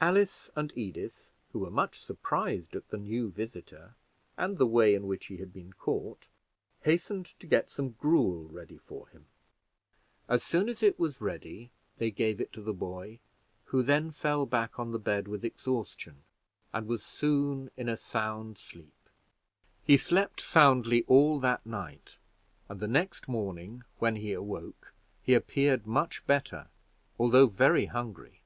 Alice 0.00 0.50
and 0.56 0.72
Edith, 0.74 1.30
who 1.52 1.60
were 1.60 1.70
much 1.70 2.00
surprised 2.00 2.74
at 2.74 2.88
the 2.88 2.96
new 2.98 3.30
visitor 3.30 3.94
and 4.36 4.58
the 4.58 4.66
way 4.66 4.92
in 4.92 5.06
which 5.06 5.26
he 5.26 5.36
had 5.36 5.52
been 5.52 5.72
caught, 5.74 6.26
hastened 6.80 7.26
to 7.38 7.46
get 7.46 7.70
some 7.70 7.90
gruel 7.90 8.48
ready 8.48 8.76
for 8.76 9.06
him. 9.10 9.26
As 10.28 10.42
soon 10.42 10.68
as 10.68 10.82
it 10.82 10.98
was 10.98 11.20
ready, 11.20 11.70
they 11.98 12.10
gave 12.10 12.40
it 12.40 12.52
to 12.54 12.60
the 12.60 12.72
boy, 12.74 13.20
who 13.66 13.84
then 13.84 14.10
fell 14.10 14.46
back 14.46 14.80
on 14.80 14.90
the 14.90 14.98
bed 14.98 15.28
with 15.28 15.44
exhaustion, 15.44 16.24
and 16.72 16.88
was 16.88 17.04
soon 17.04 17.70
in 17.76 17.88
a 17.88 17.96
sound 17.96 18.58
sleep. 18.58 19.08
He 19.84 19.96
slept 19.96 20.40
soundly 20.40 21.04
all 21.06 21.38
that 21.38 21.64
night; 21.64 22.18
and 22.68 22.80
the 22.80 22.88
next 22.88 23.28
morning, 23.28 23.84
when 24.00 24.16
he 24.16 24.32
awoke, 24.32 24.92
he 25.22 25.34
appeared 25.34 25.86
much 25.86 26.26
better, 26.26 26.66
although 27.16 27.46
very 27.46 27.84
hungry. 27.86 28.40